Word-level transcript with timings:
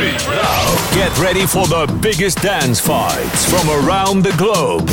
Now, 0.00 0.94
get 0.94 1.18
ready 1.18 1.46
for 1.46 1.66
the 1.66 1.86
biggest 2.00 2.40
dance 2.40 2.80
fights 2.80 3.44
from 3.44 3.68
around 3.68 4.22
the 4.22 4.32
globe. 4.36 4.88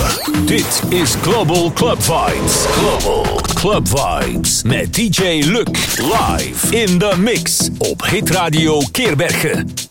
Dit 0.46 0.84
is 0.90 1.16
Global 1.22 1.72
Club 1.72 2.00
Vibes. 2.00 2.66
Global 2.80 3.24
Club 3.56 3.88
Vibes 3.88 4.64
met 4.64 4.94
DJ 4.94 5.46
Luc 5.46 5.68
live 5.98 6.74
in 6.74 7.00
the 7.00 7.16
mix 7.18 7.70
op 7.78 8.06
Hit 8.06 8.30
Radio 8.30 8.82
Keerbergen. 8.92 9.87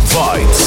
Club 0.00 0.08
Vibes. 0.08 0.59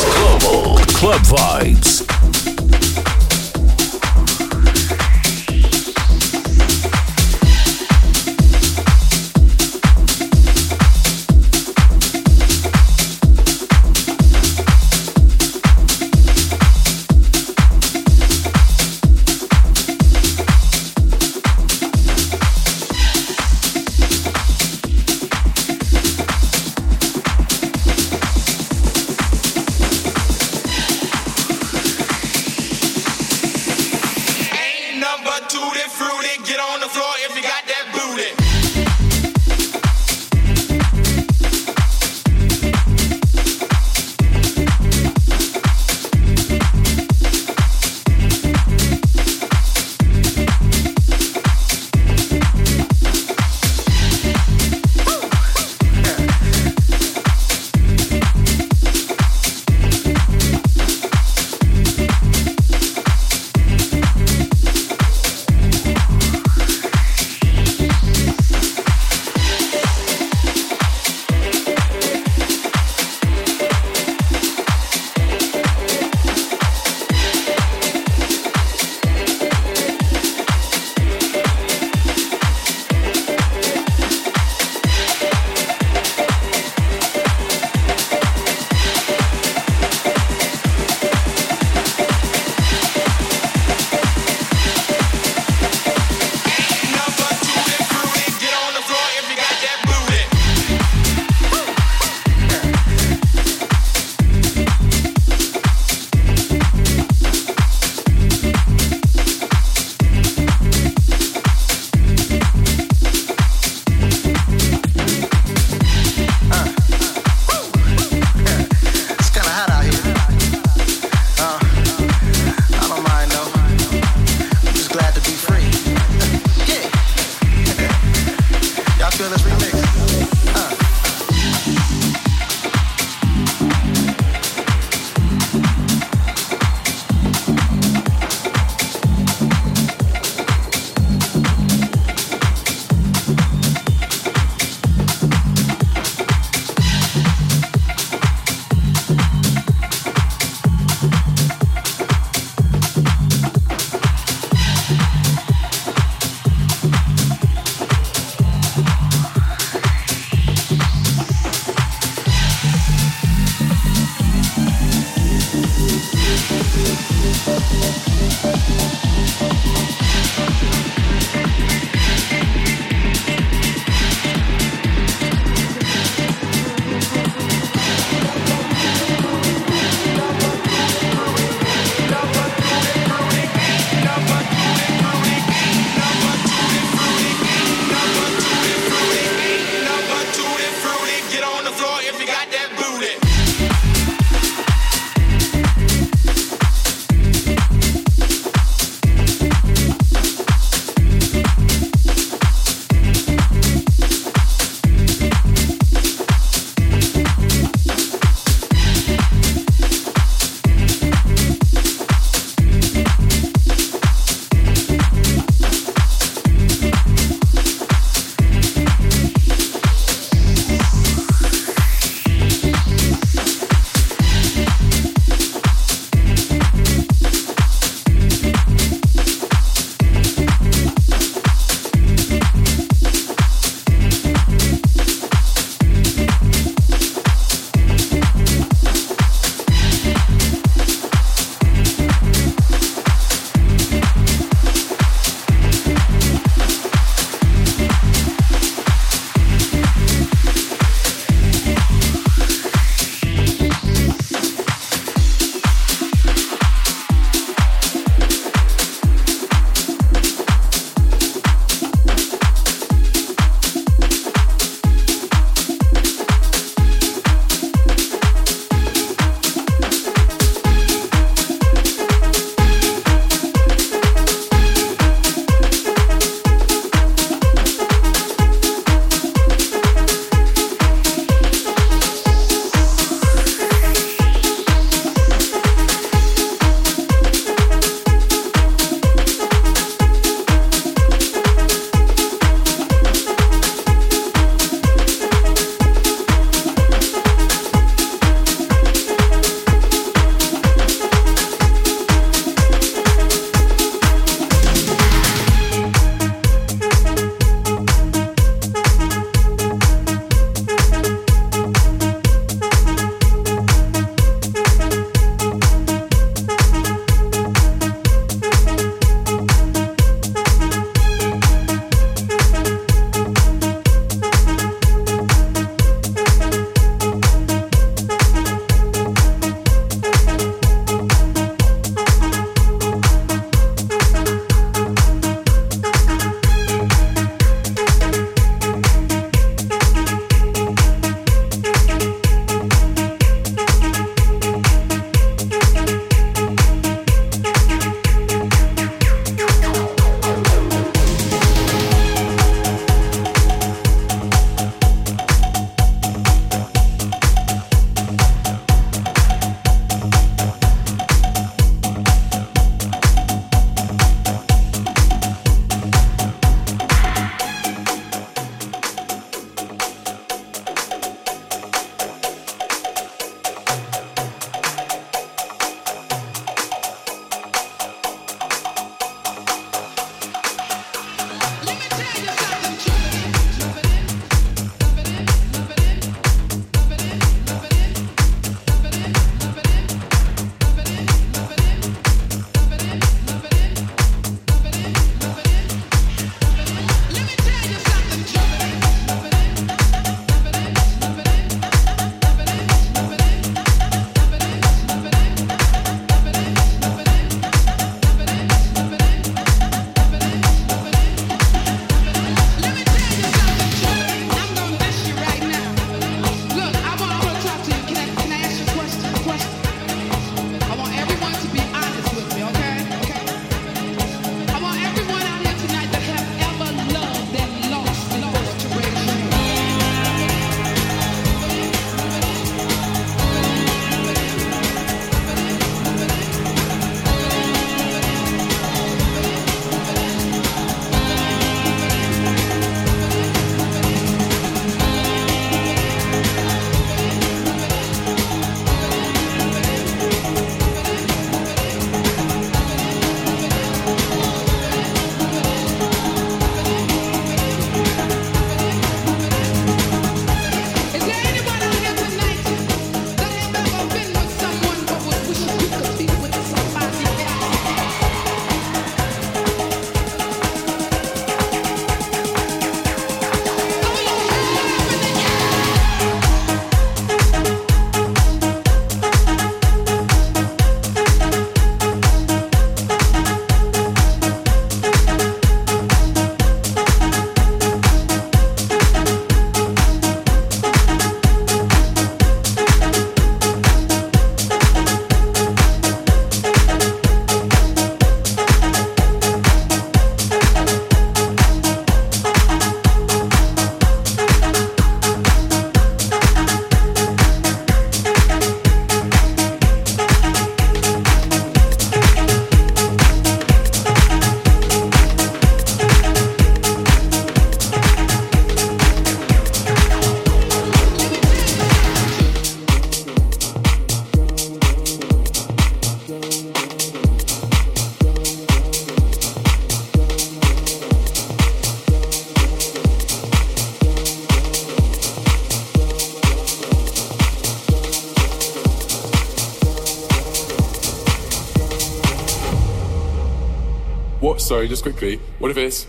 Sorry, 544.38 544.67
just 544.67 544.84
quickly, 544.84 545.19
what 545.39 545.52
if 545.52 545.58
it's. 545.58 545.88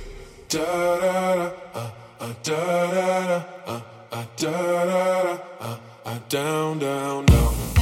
Down, 0.48 1.52
down, 6.78 7.26
down. 7.26 7.73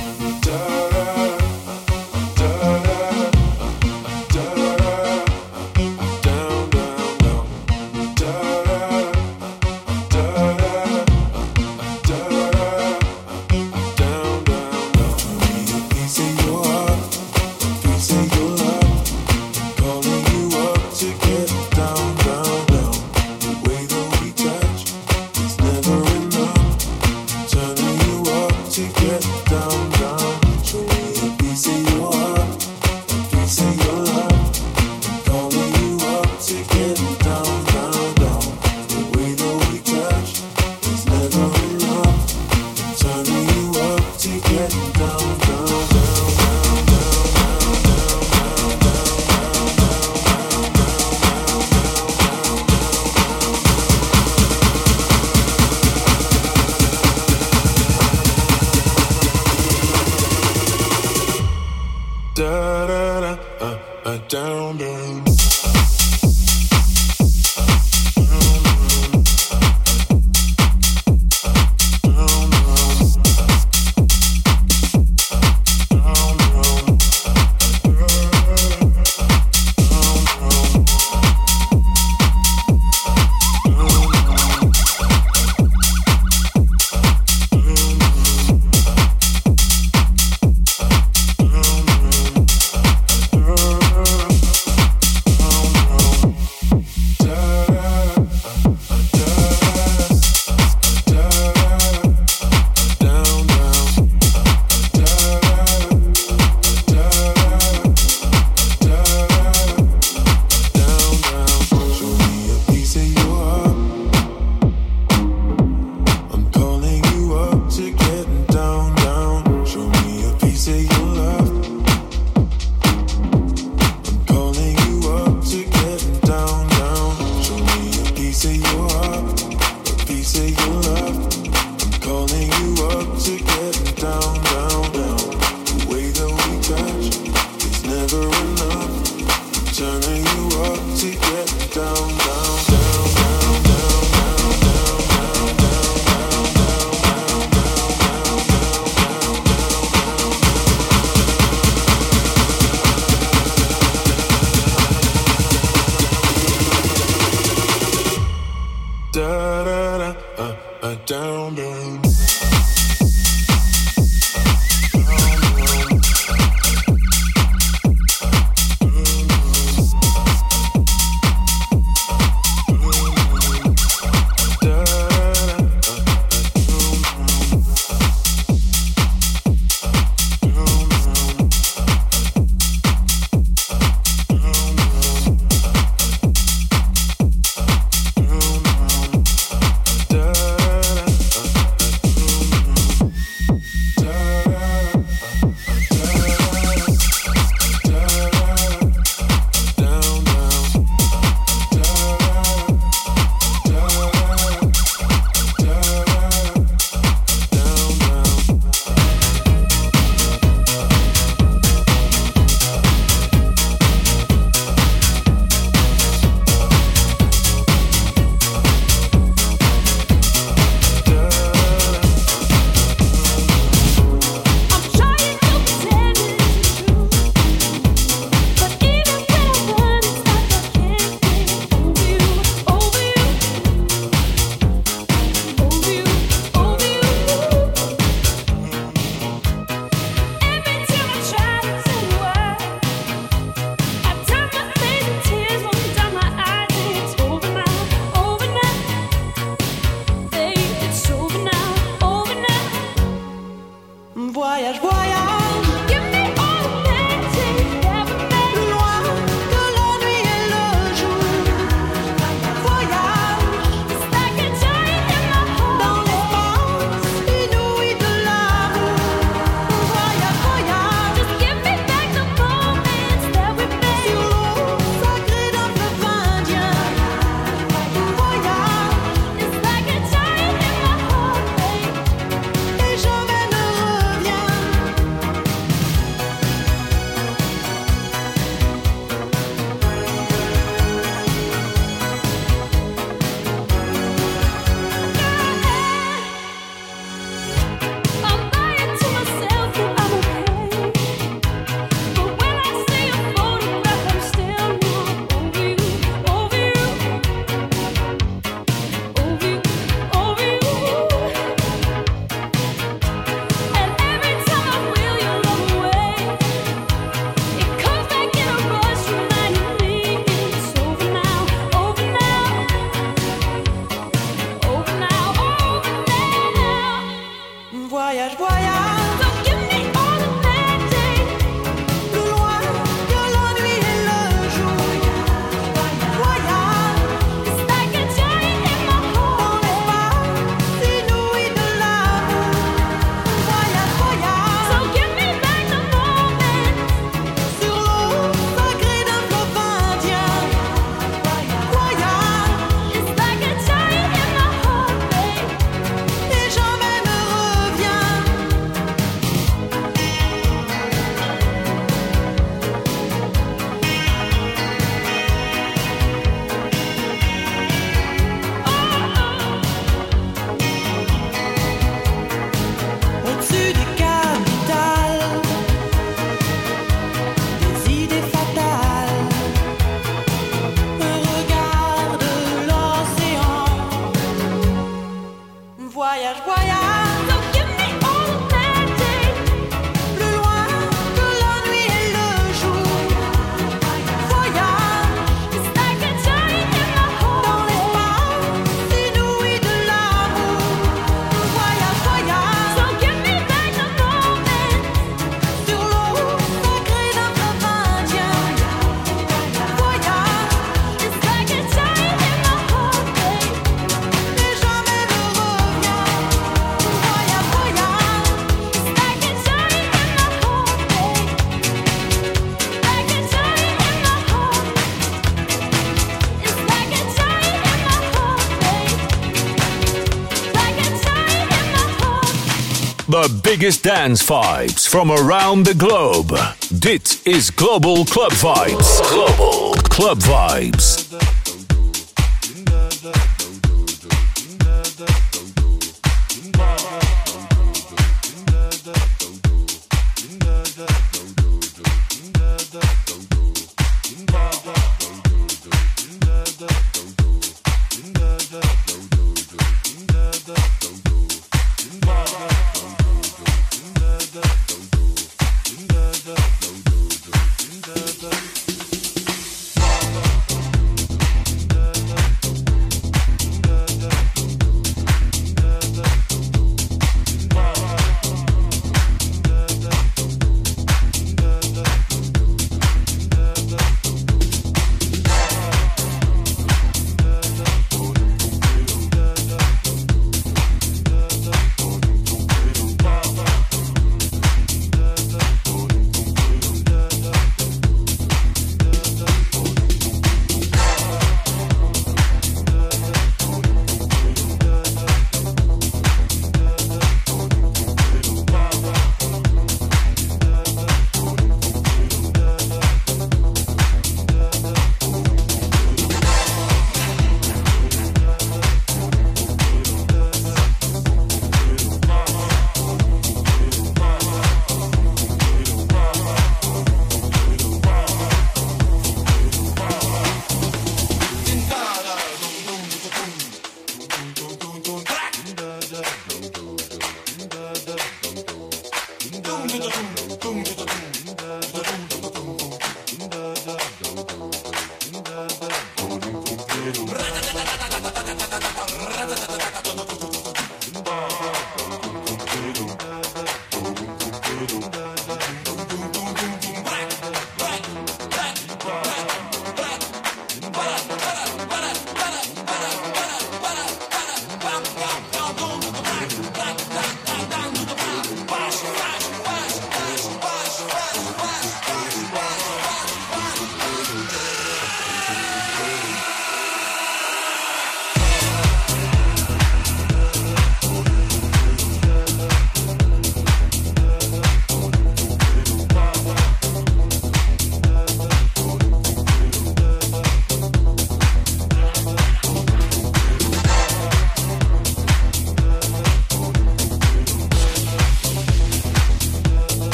The 433.08 433.40
biggest 433.42 433.82
dance 433.82 434.22
vibes 434.22 434.88
from 434.88 435.10
around 435.10 435.66
the 435.66 435.74
globe. 435.74 436.38
Dit 436.78 437.20
is 437.24 437.50
Global 437.50 438.04
Club 438.04 438.30
Vibes. 438.30 439.00
Global 439.10 439.74
Club 439.88 440.18
Vibes. 440.18 441.41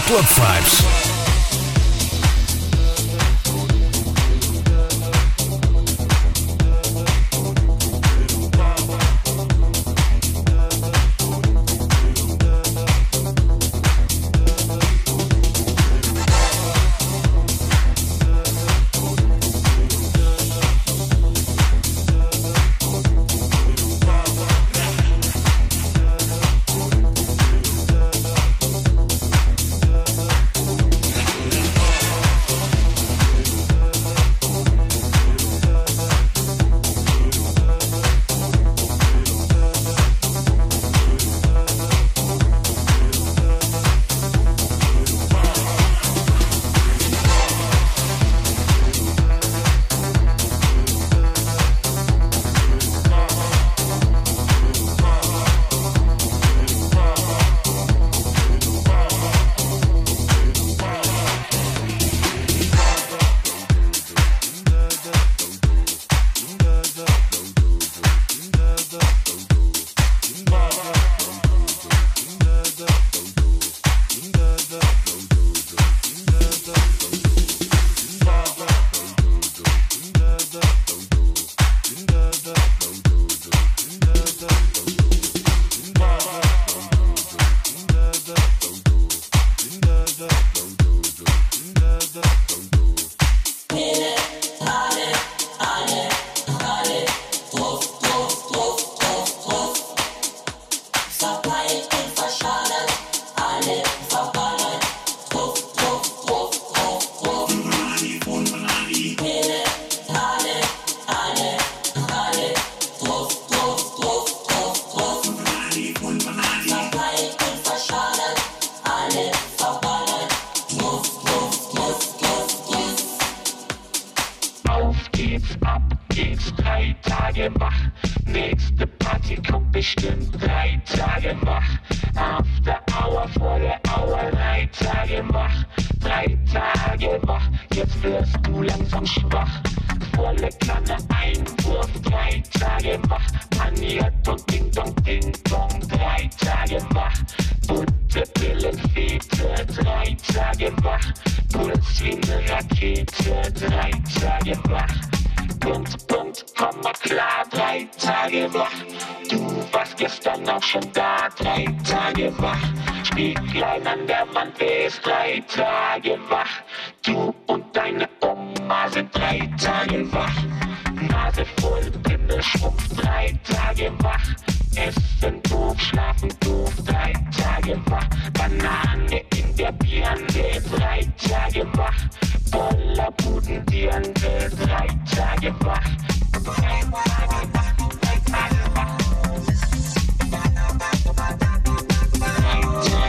Club 0.00 0.26
Vibes. 0.26 0.95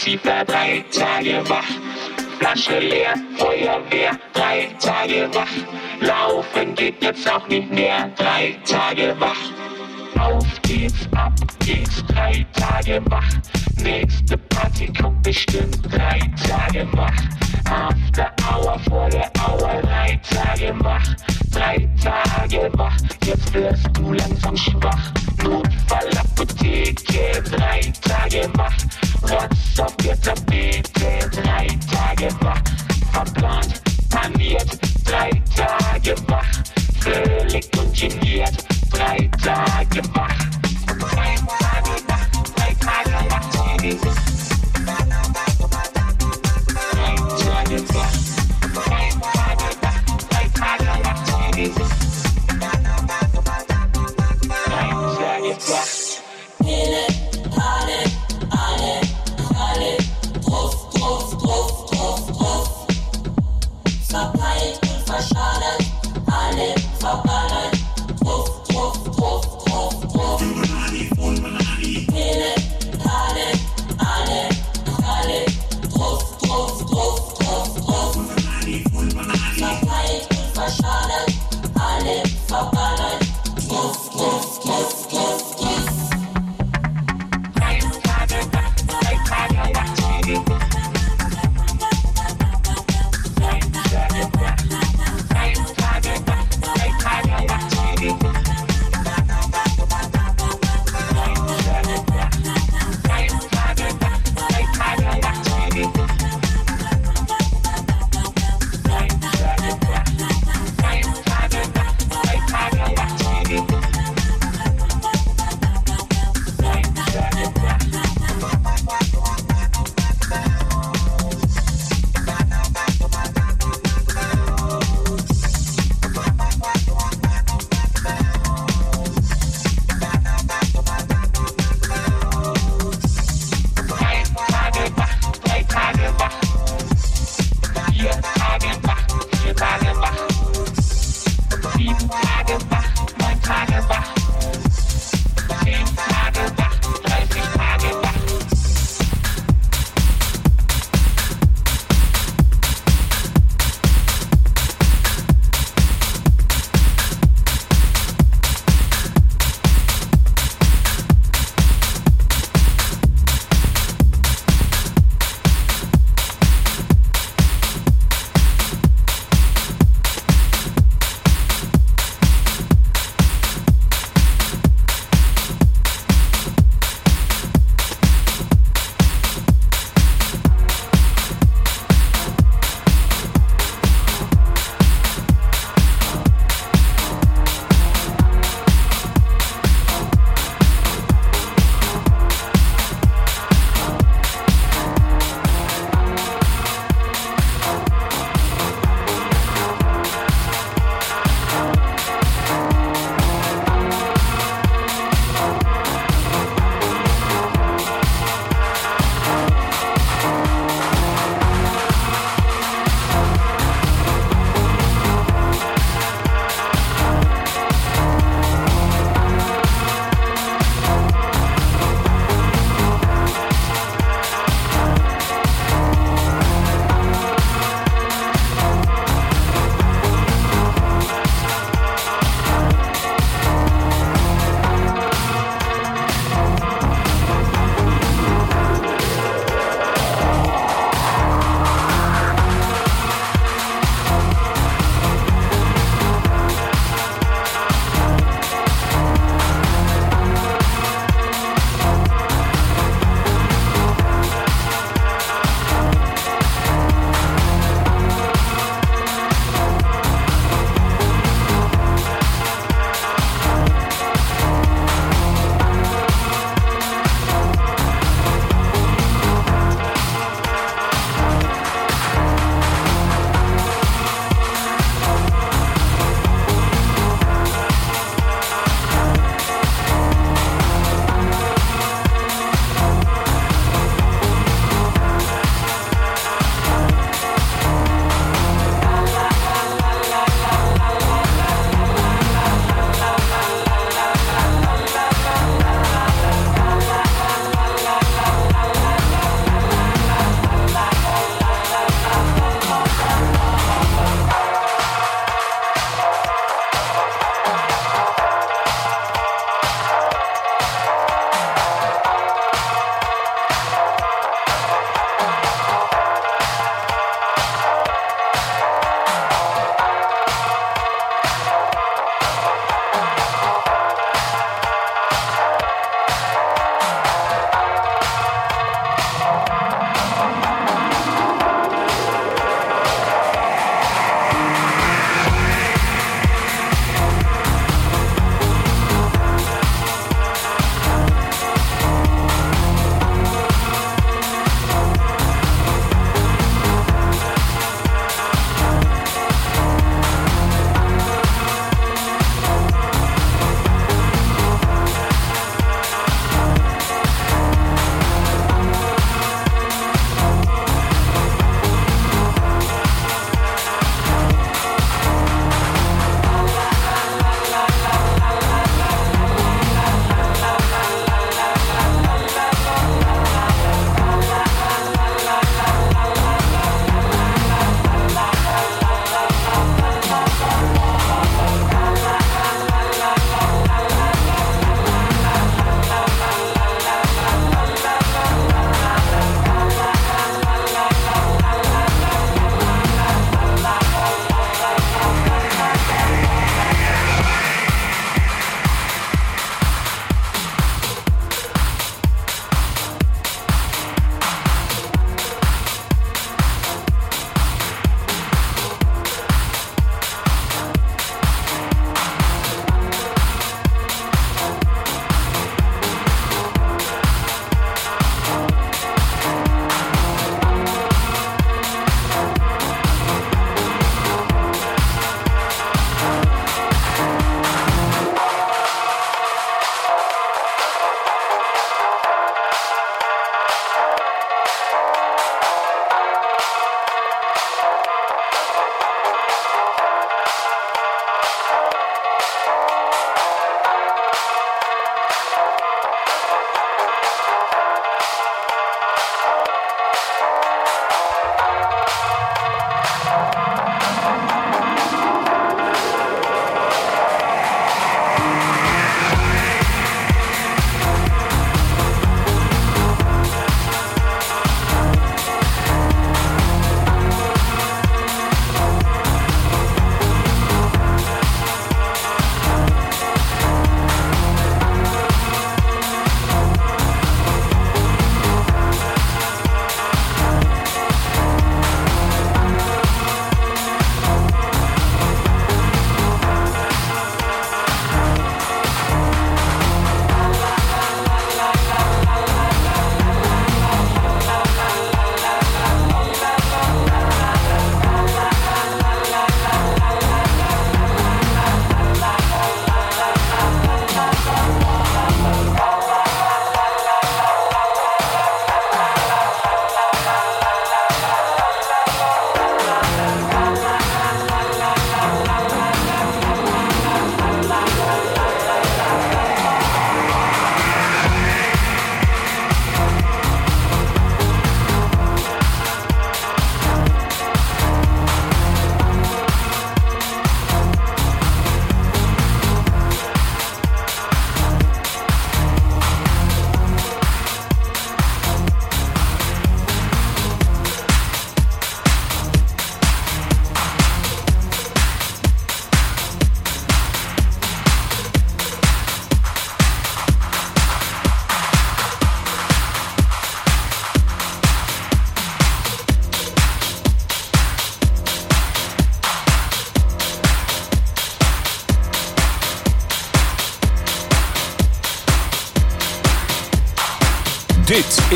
Ziefer 0.00 0.46
drei 0.46 0.82
Tage 0.90 1.42
wach. 1.46 1.68
Flasche 2.38 2.78
leer, 2.78 3.12
Feuerwehr, 3.36 4.18
drei 4.32 4.70
Tage 4.80 5.28
wach. 5.34 5.52
Laufen 6.00 6.74
geht 6.74 7.02
jetzt 7.02 7.30
auch 7.30 7.46
nicht 7.48 7.70
mehr, 7.70 8.10
drei 8.16 8.56
Tage 8.64 9.14
wach. 9.18 9.36
Auf 10.18 10.46
geht's, 10.62 11.06
ab 11.14 11.34
geht's, 11.66 12.02
drei 12.06 12.46
Tage 12.54 13.02
wach. 13.10 13.28
Nächste 13.76 14.38
Party 14.38 14.90
kommt 14.90 15.22
bestimmt, 15.22 15.78
drei 15.94 16.18
Tage 16.48 16.88
wach. 16.92 17.20
After 17.66 18.32
Hour 18.50 18.78
vor 18.88 19.10
der 19.10 19.30
Hour, 19.46 19.82
drei 19.82 20.18
Tage 20.30 20.74
wach. 20.82 21.14
Drei 21.52 21.86
Tage 22.02 22.70
wach, 22.72 22.96
jetzt 23.26 23.52
wirst 23.52 23.86
du 23.92 24.14
langsam 24.14 24.56
schwach. 24.56 25.12
Notfallapotheke, 25.44 27.42
drei 27.42 27.92
Tage 28.00 28.48
wach. 28.54 28.72
Rotz 29.22 29.59
auf 29.80 29.96
der 29.96 30.20
Tapete, 30.20 30.82
drei 31.30 31.66
Tage 31.90 32.28
wach. 32.40 32.62
Verplant, 33.12 33.80
paniert, 34.10 34.78
drei 35.04 35.30
Tage 35.56 36.14
wach. 36.28 36.46
Völlig 37.00 37.68
ungeniert, 37.78 38.64
drei 38.90 39.30
Tage 39.42 40.02
wach. 40.14 40.29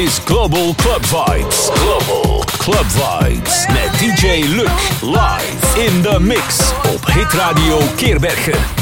Is 0.05 0.20
Global 0.24 0.74
Club 0.74 1.02
Vibes. 1.02 1.70
Global 1.74 2.44
Club 2.59 2.86
Vibes. 2.86 3.66
Met 3.68 3.90
DJ 3.98 4.46
Luc. 4.48 5.02
Live 5.02 5.78
in 5.78 6.02
the 6.02 6.20
mix. 6.20 6.72
Op 6.92 7.07
Hit 7.07 7.32
Radio 7.32 7.78
Keerbergen. 7.96 8.74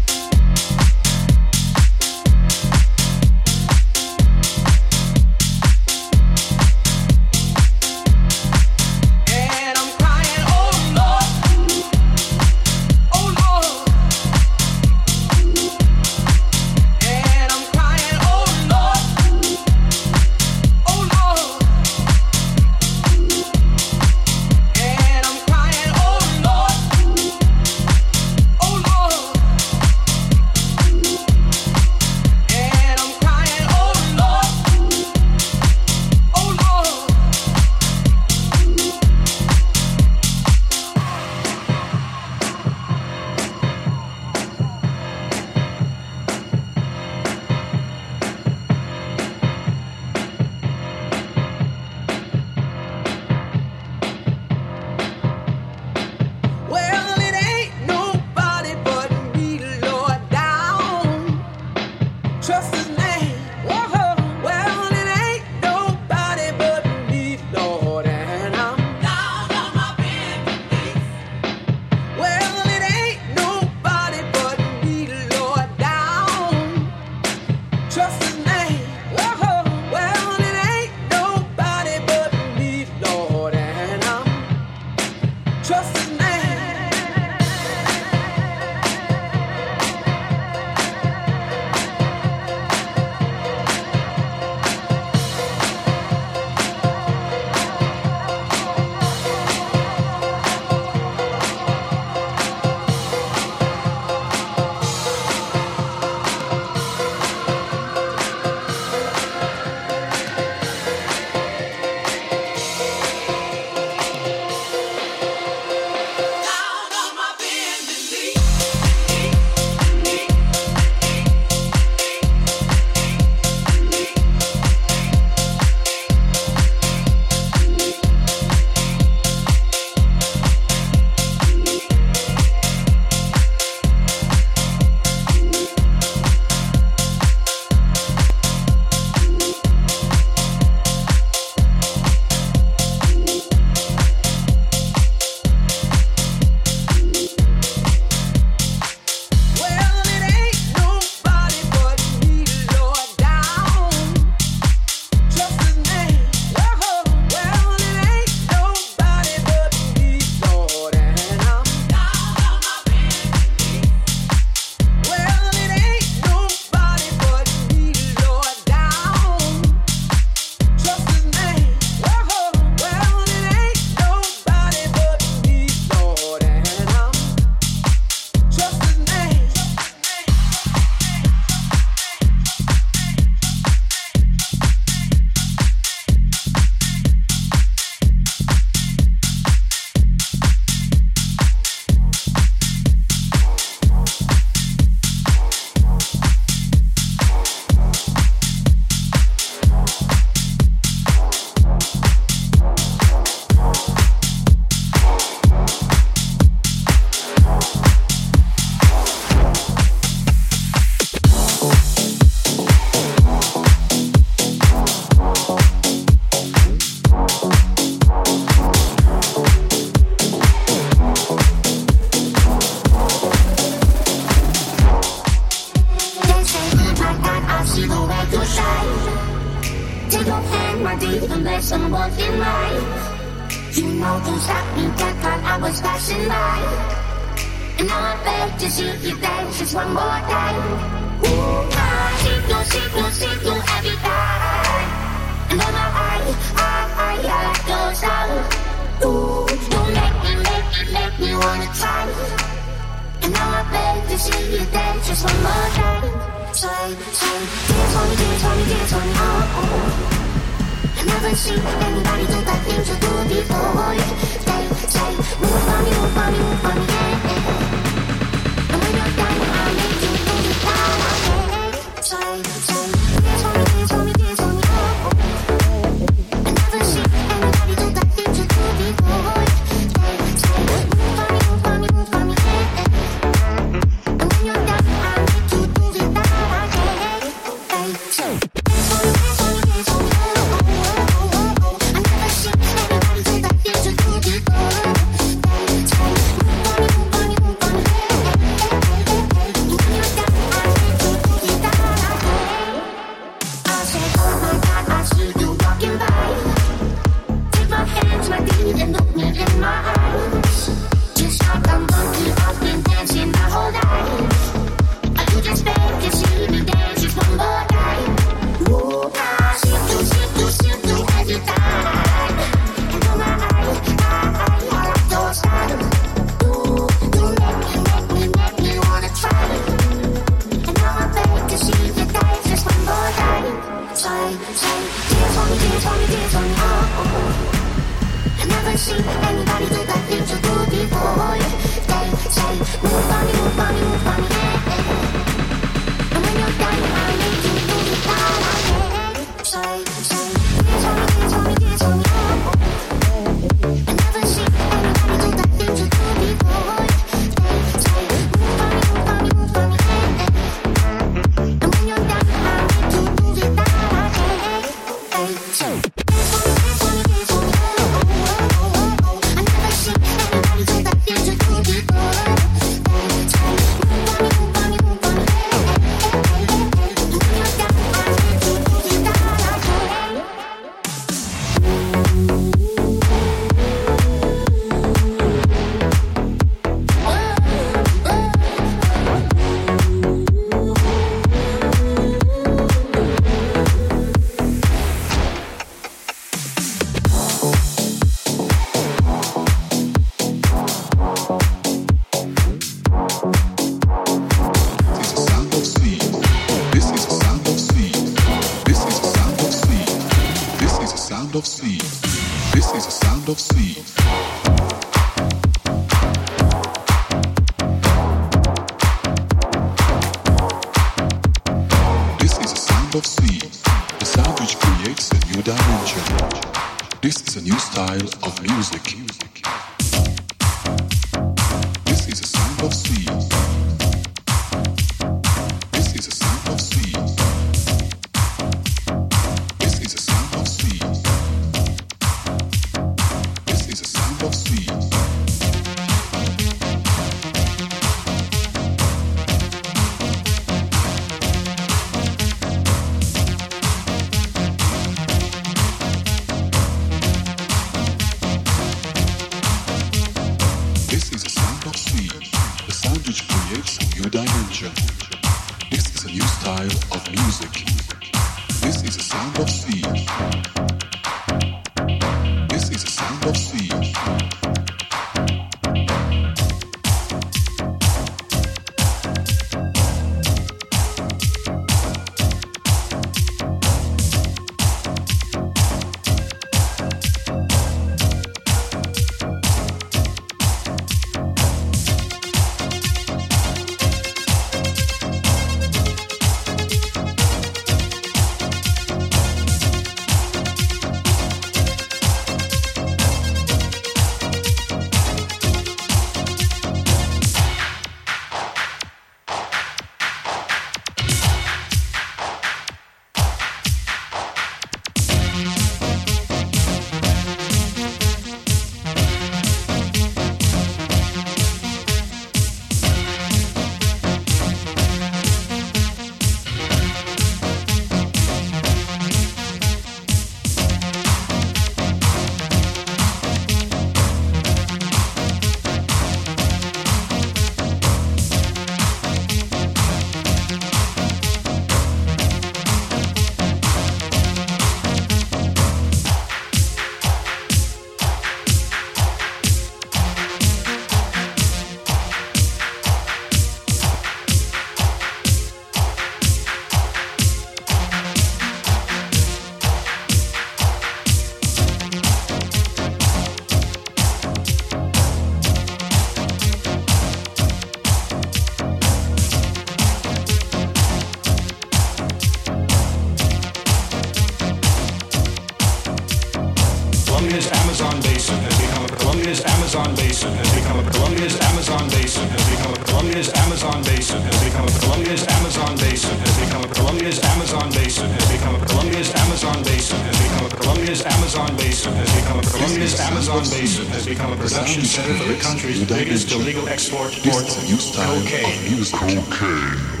Amazon 593.31 593.59
basin 593.59 593.85
has 593.87 594.05
become 594.05 594.33
a 594.33 594.35
production 594.35 594.83
center 594.83 595.13
for 595.17 595.23
the 595.23 595.39
country's 595.39 595.85
biggest 595.85 596.29
illegal 596.33 596.67
export 596.67 597.13
port 597.23 597.47
cocaine. 597.47 598.83
Cocaine. 598.91 599.23
cocaine. 599.23 600.00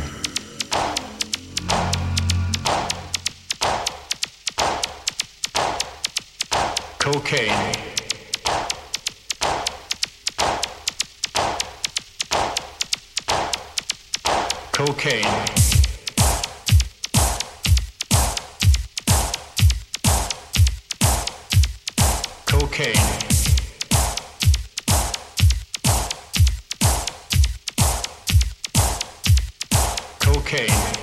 Cocaine. 22.71 22.95
Cocaine. 30.19 31.00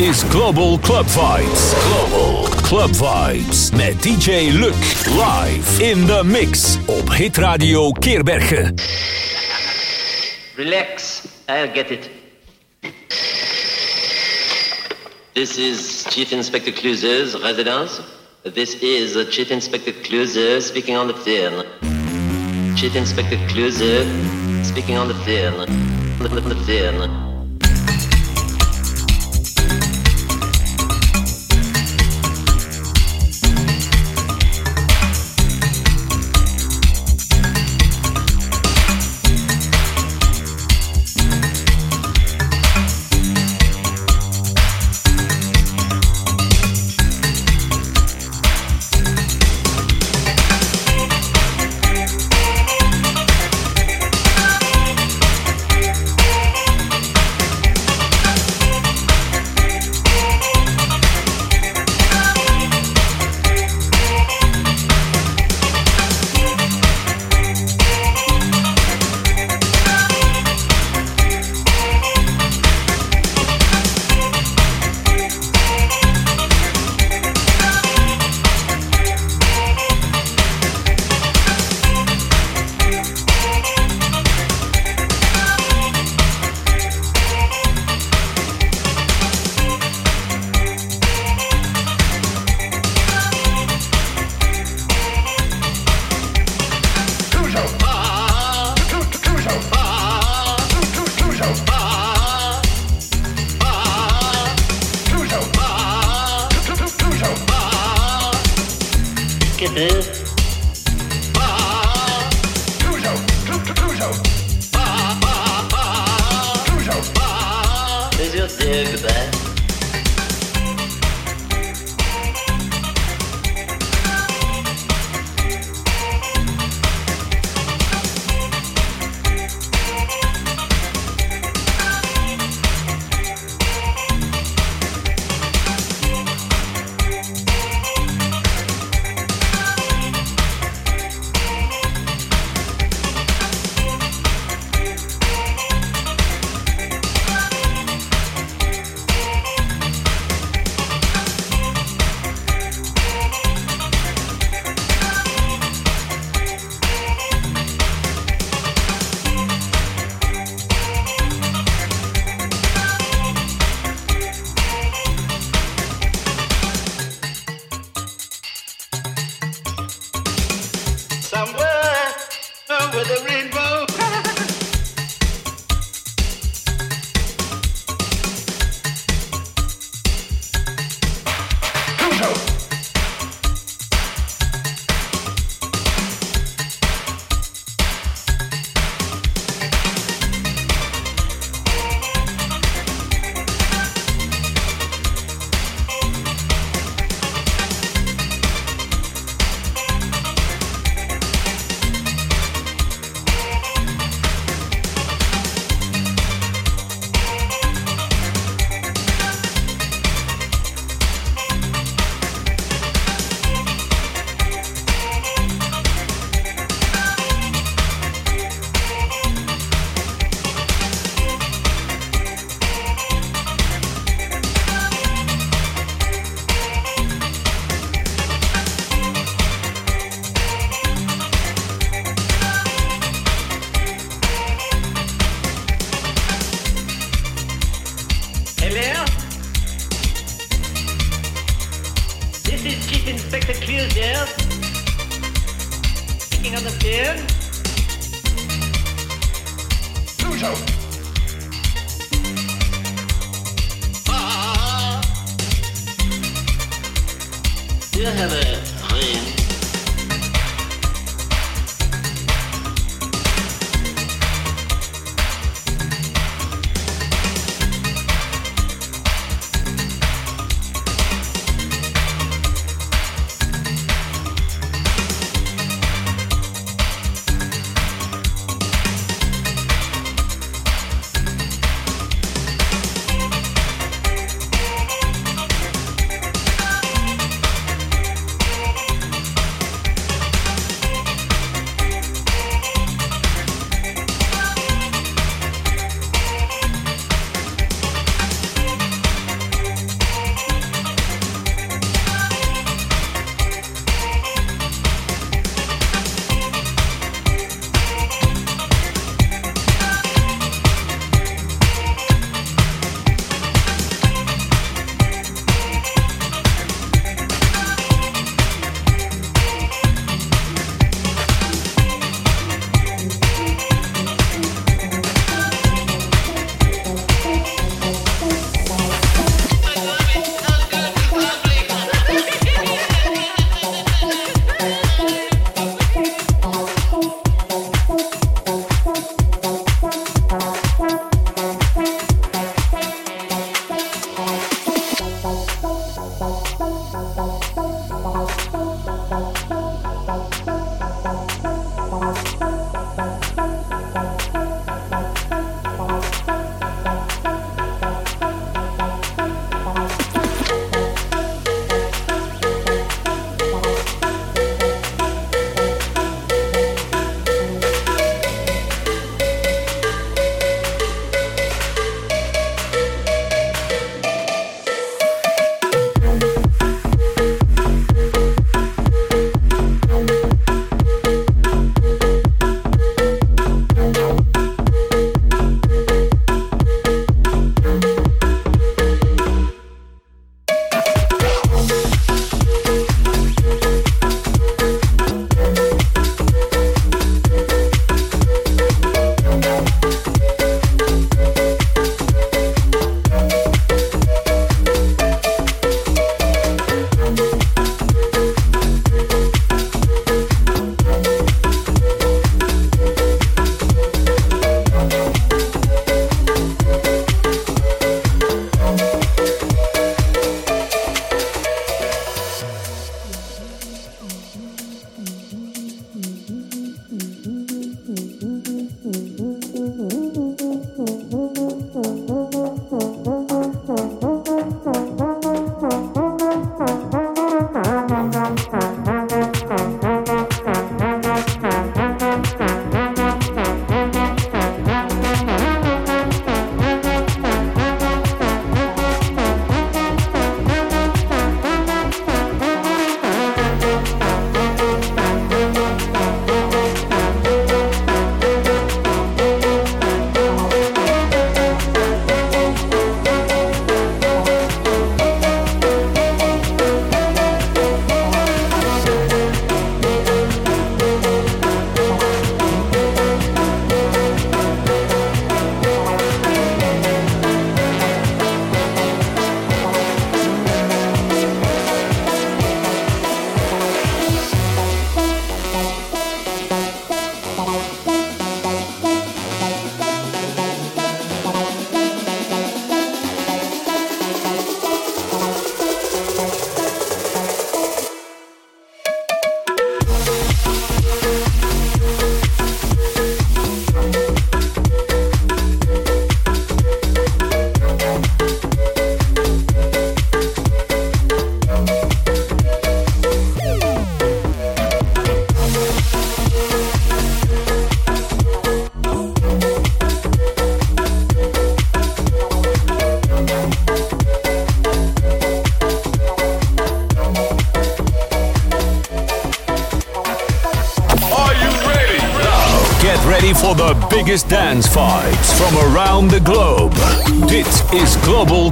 Is 0.00 0.22
Global 0.30 0.78
Club 0.78 1.06
Vibes. 1.06 1.74
Global 1.88 2.44
Club 2.62 2.90
Vibes 2.90 3.72
met 3.72 3.94
DJ 3.96 4.52
Luc 4.52 4.76
live 5.16 5.80
in 5.80 6.06
the 6.06 6.22
mix 6.22 6.78
op 6.86 7.08
Hit 7.10 7.36
Radio 7.36 7.90
Keerbergen. 7.90 8.74
Relax, 10.56 11.26
I'll 11.48 11.72
get 11.72 11.90
it. 11.90 12.10
This 15.34 15.58
is 15.58 16.04
Chief 16.04 16.30
Inspector 16.32 16.70
Clouseau's 16.72 17.34
residence. 17.42 18.00
This 18.44 18.80
is 18.80 19.16
Chief 19.30 19.50
Inspector 19.50 19.92
Clouseau 20.04 20.60
speaking 20.60 20.96
on 20.96 21.08
the 21.08 21.14
phone. 21.14 21.64
Chief 22.76 22.94
Inspector 22.94 23.36
Clouseau 23.48 24.06
speaking 24.64 24.96
on 24.96 25.08
the 25.08 25.14
phone. 25.14 25.66
The 26.20 26.54
phone. 26.66 27.27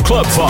Club 0.06 0.24
Fights. 0.26 0.45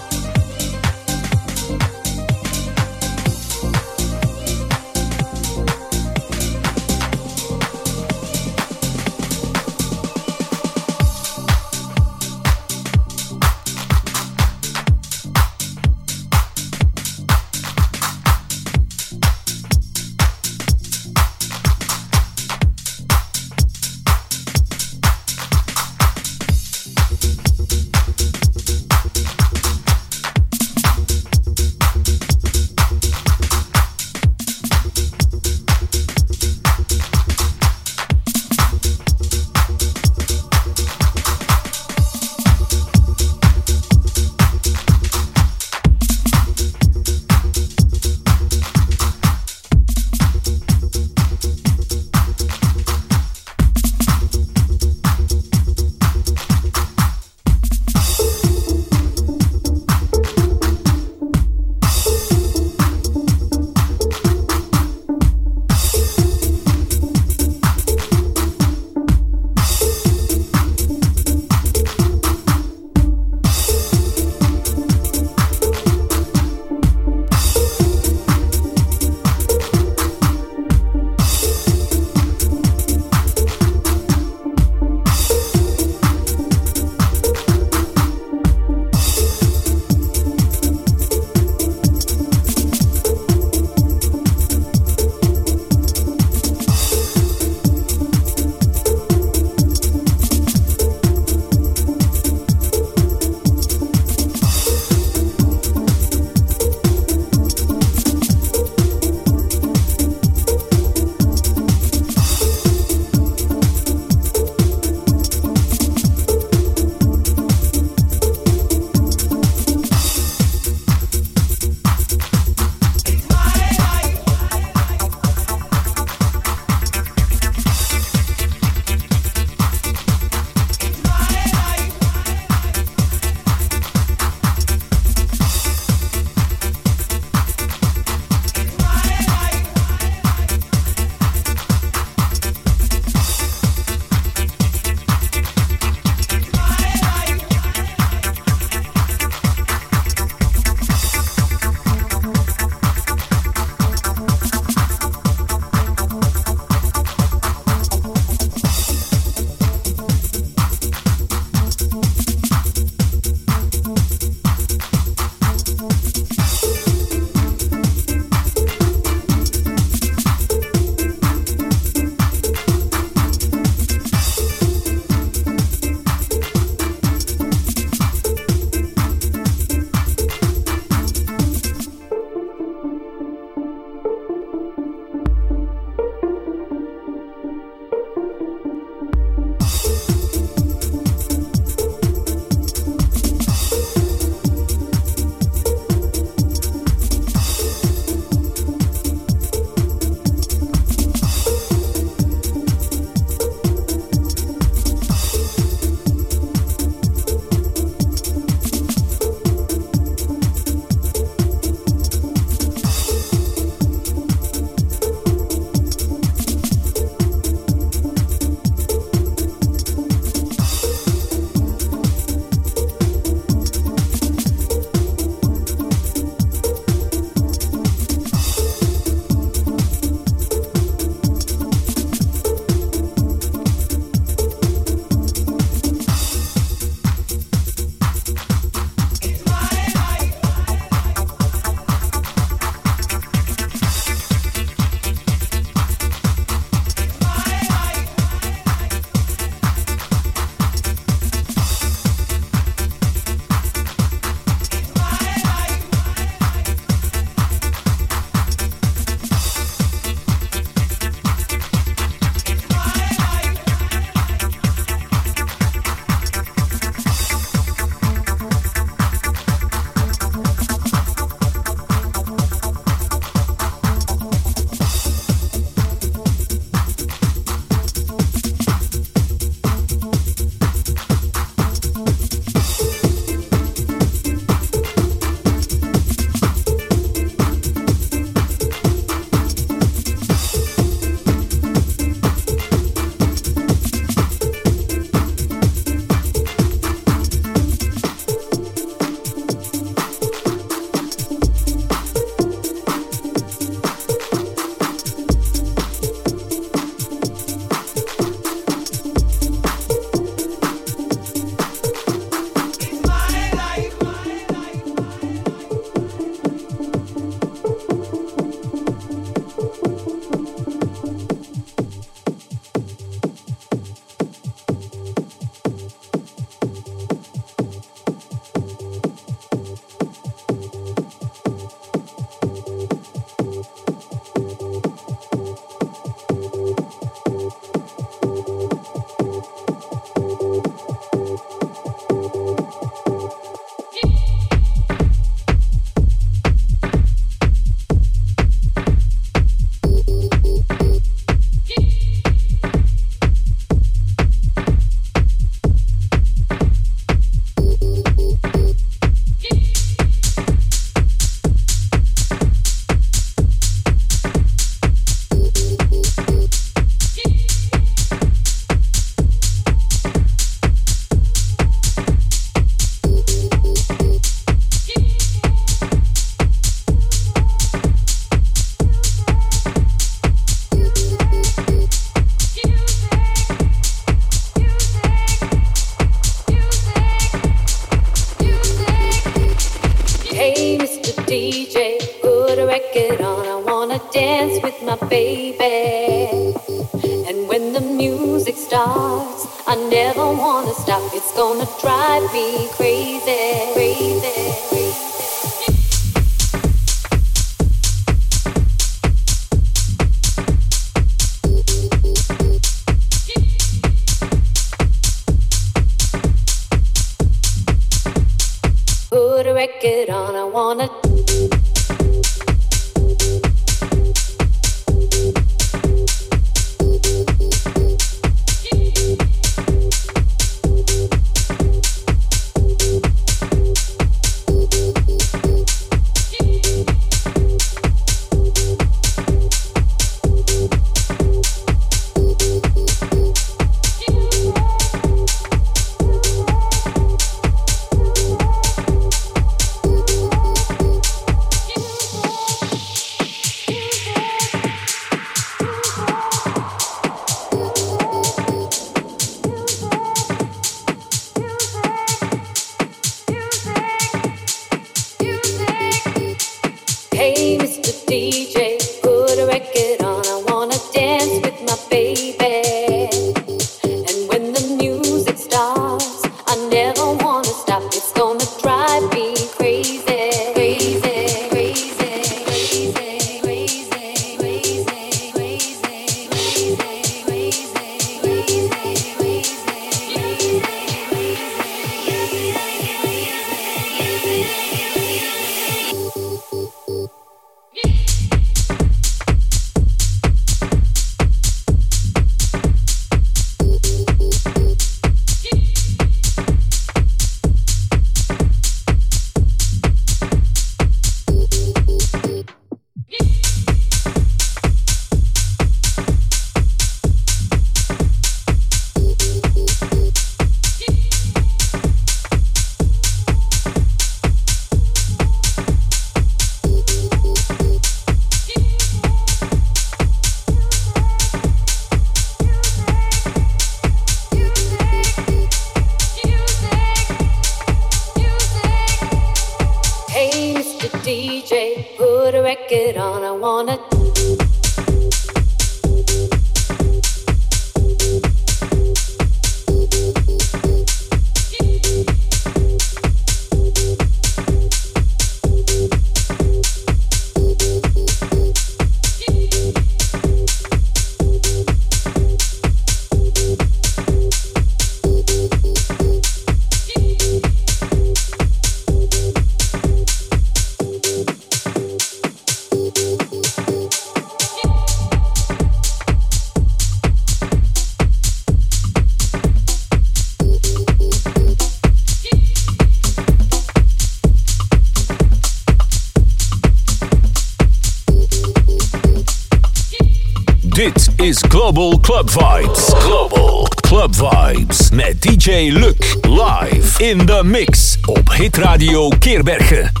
Global 591.71 591.99
Club 591.99 592.29
Vibes. 592.29 592.89
Global 592.99 593.67
Club 593.81 594.13
Vibes. 594.15 594.91
Met 594.91 595.21
DJ 595.21 595.71
Luc. 595.71 596.17
Live 596.27 596.99
in 596.99 597.25
the 597.25 597.43
mix. 597.43 597.97
Op 598.05 598.31
Hit 598.31 598.57
Radio 598.57 599.09
Keerbergen. 599.19 600.00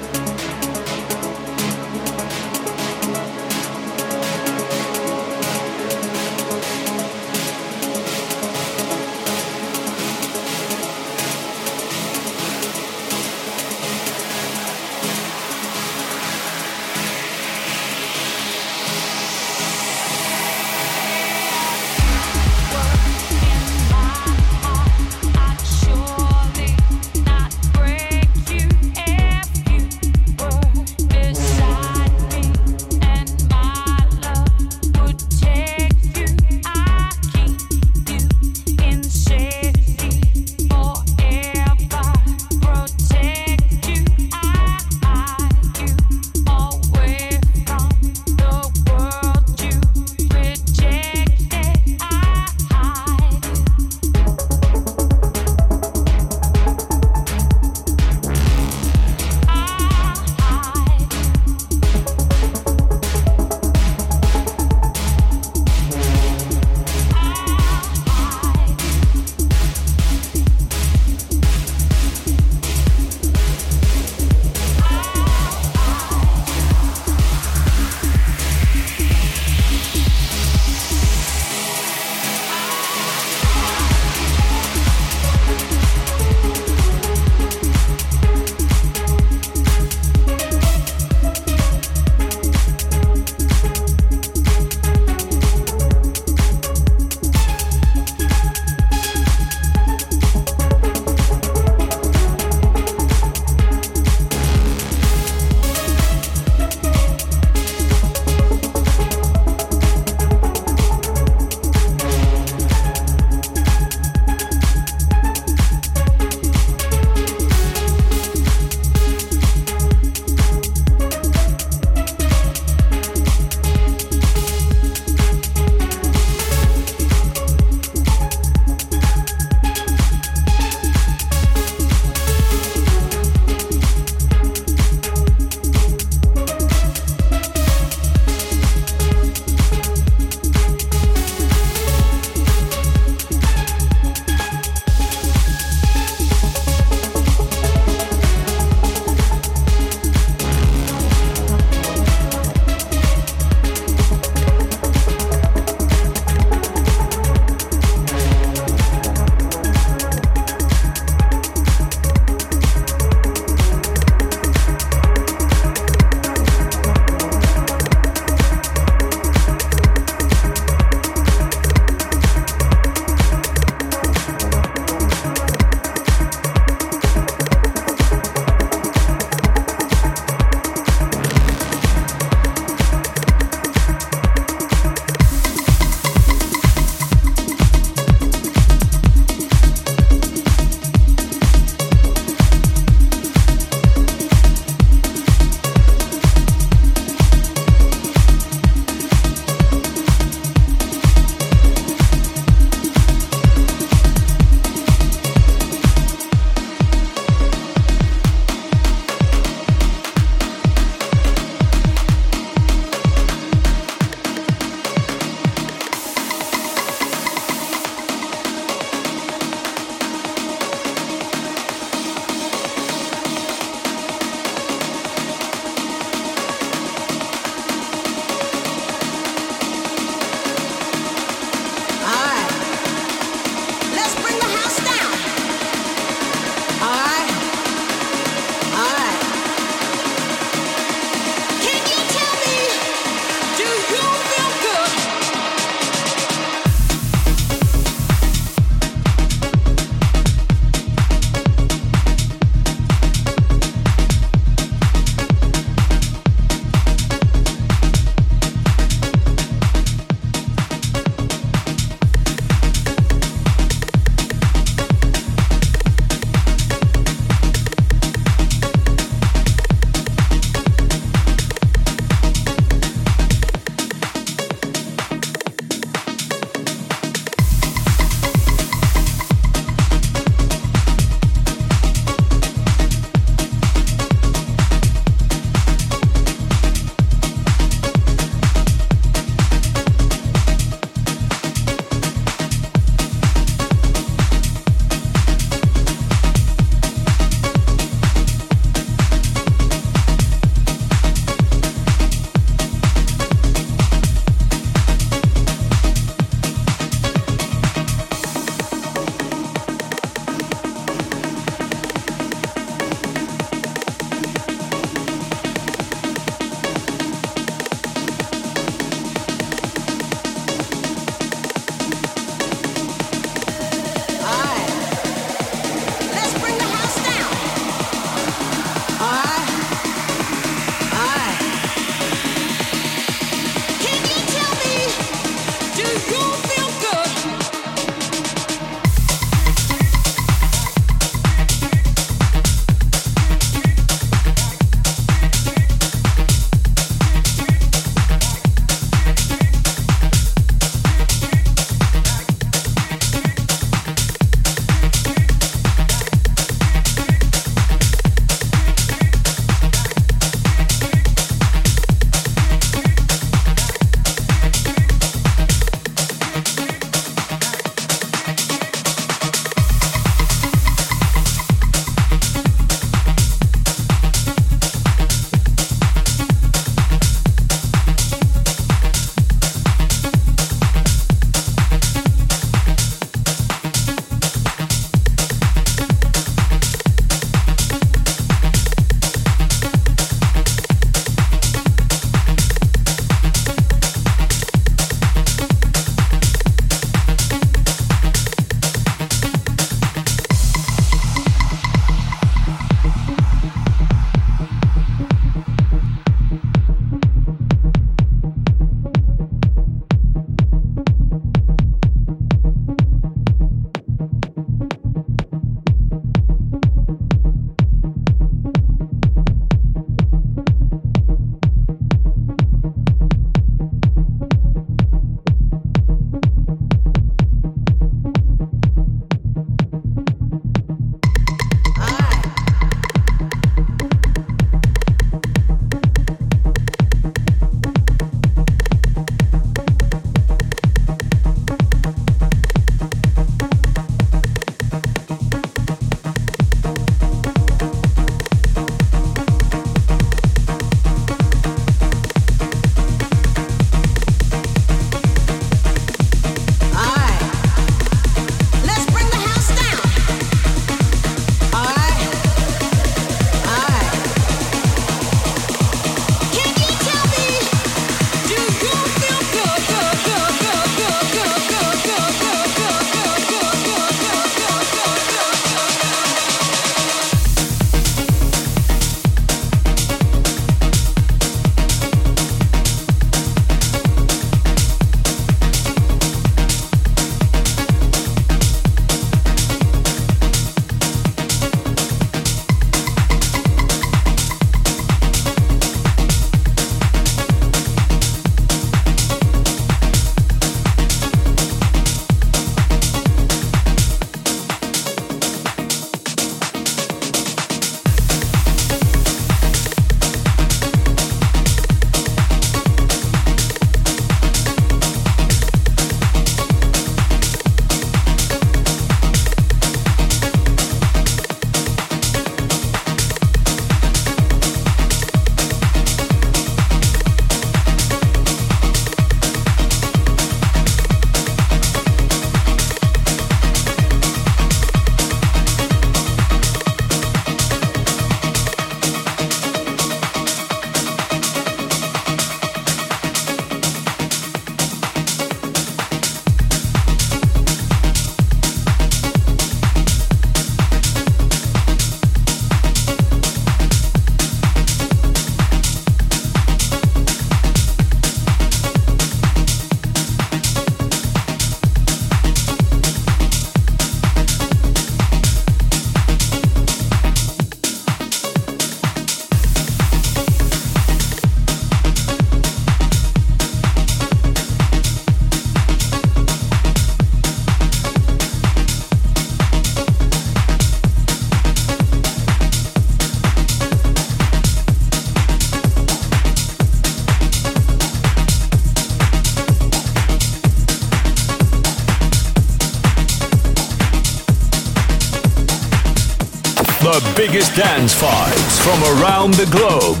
Dance 597.54 597.94
vibes 597.94 598.58
from 598.60 598.82
around 598.98 599.34
the 599.34 599.46
globe. 599.46 600.00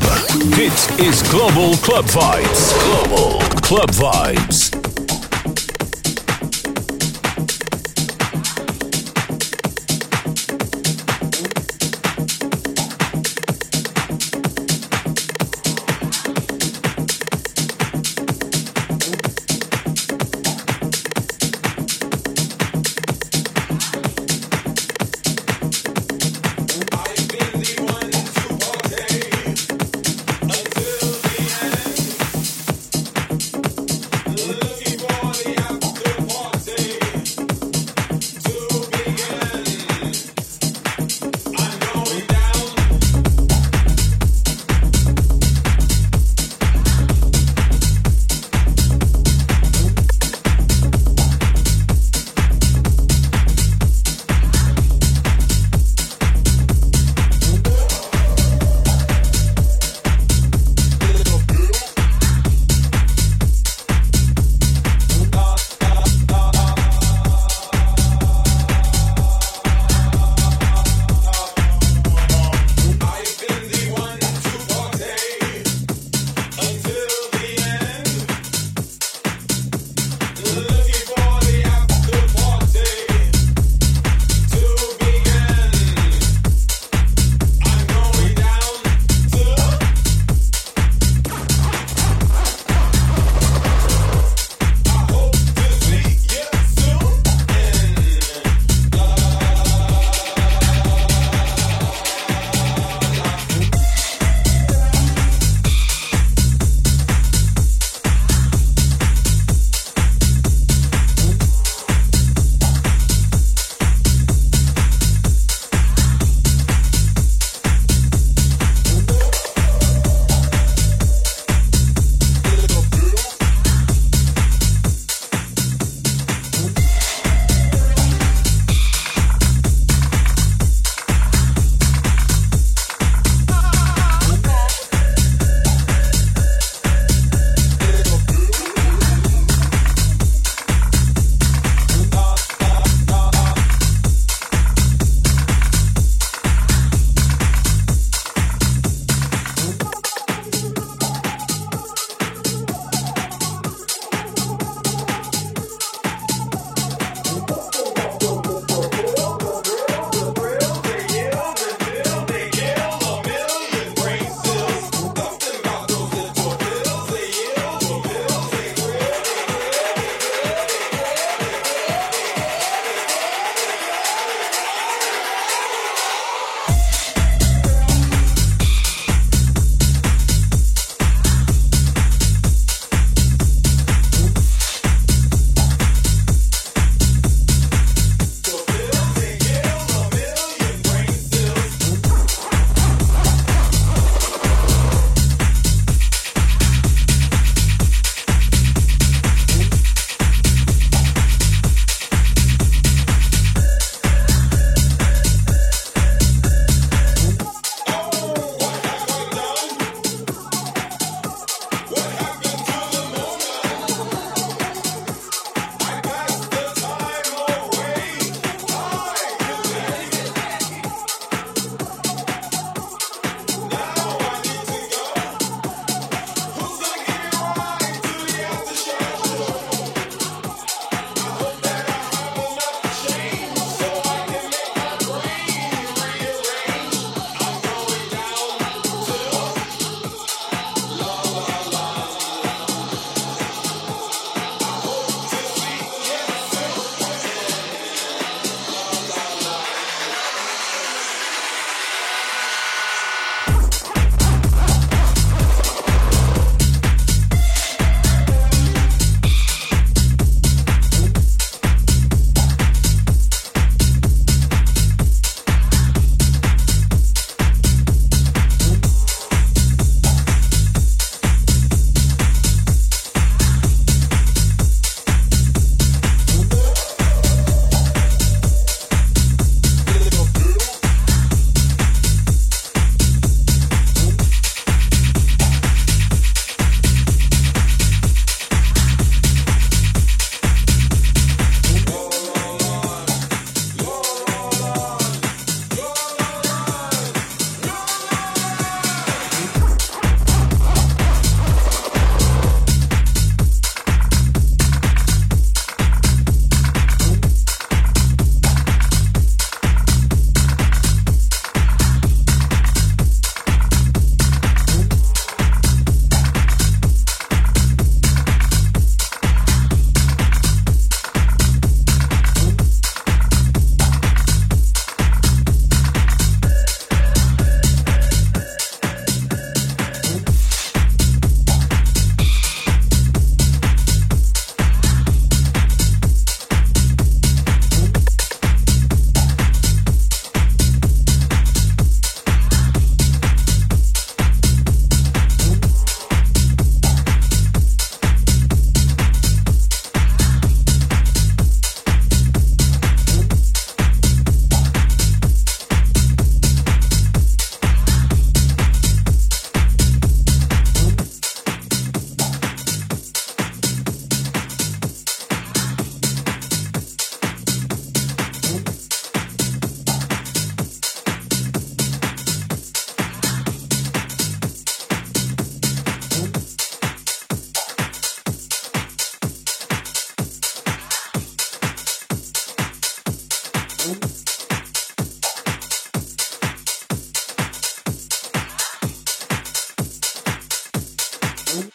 Dit 0.54 1.00
is 1.00 1.22
Global 1.22 1.76
Club 1.76 2.04
Vibes. 2.06 2.72
Global 2.84 3.38
Club 3.60 3.90
Vibes. 3.90 4.71